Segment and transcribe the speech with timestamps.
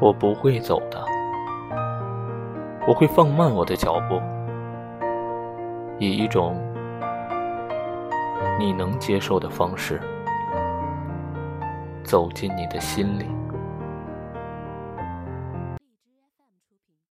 [0.00, 1.04] 我不会走的
[2.86, 4.20] 我会放慢我的脚步
[5.98, 6.56] 以一种
[8.58, 10.00] 你能接受的方式
[12.02, 13.43] 走进你的心里。